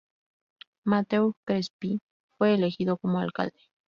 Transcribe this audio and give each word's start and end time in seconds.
Mateu 0.83 1.35
Crespí 1.45 2.01
fue 2.35 2.55
elegido 2.55 2.97
como 2.97 3.19
alcalde. 3.19 3.59